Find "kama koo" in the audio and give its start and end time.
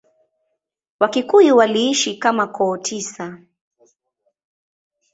2.23-2.75